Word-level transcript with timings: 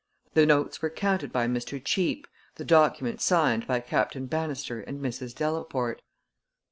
The 0.33 0.47
notes 0.47 0.81
were 0.81 0.89
counted 0.89 1.31
by 1.31 1.45
Mr. 1.45 1.79
Cheape, 1.79 2.25
the 2.55 2.65
document 2.65 3.21
signed 3.21 3.67
by 3.67 3.81
Captain 3.81 4.25
Bannister 4.25 4.81
and 4.81 4.99
Mrs. 4.99 5.35
Delaporte. 5.35 6.01